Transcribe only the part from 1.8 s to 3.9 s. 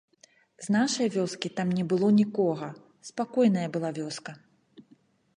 было нікога, спакойная была